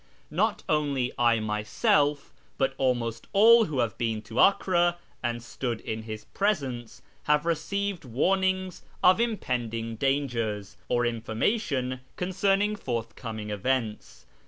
[0.31, 6.01] Not only I myself, but almost all who have been at Acre, and stood in
[6.01, 14.25] his presence, have received warnings of impending dangers, or information concerning forthcoming events.